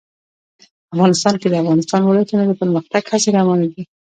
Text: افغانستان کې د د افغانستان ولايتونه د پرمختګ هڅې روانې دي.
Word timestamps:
افغانستان 0.93 1.33
کې 1.41 1.47
د 1.49 1.51
د 1.53 1.55
افغانستان 1.63 2.01
ولايتونه 2.03 2.43
د 2.45 2.51
پرمختګ 2.61 3.03
هڅې 3.11 3.29
روانې 3.37 3.67
دي. 3.73 3.83